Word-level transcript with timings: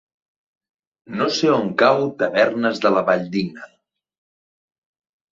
No 1.17 1.25
sé 1.39 1.49
on 1.57 1.67
cau 1.81 2.05
Tavernes 2.21 2.81
de 2.85 2.91
la 2.95 3.03
Valldigna. 3.09 3.67